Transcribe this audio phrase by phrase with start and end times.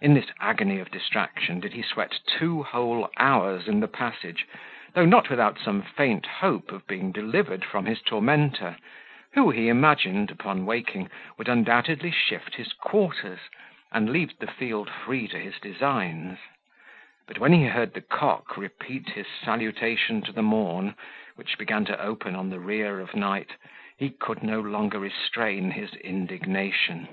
[0.00, 4.46] In this agony of distraction did he sweat two whole hours in the passage,
[4.94, 8.78] though not without some faint hope of being delivered from his tormentor,
[9.34, 13.40] who, he imagined, upon waking, would undoubtedly shift his quarters,
[13.92, 16.38] and leave the field free to his designs;
[17.26, 20.94] but when he heard the cock repeat his salutation to the morn,
[21.36, 23.50] which began to open on the rear of night,
[23.98, 27.08] he could no longer restrain his indignation.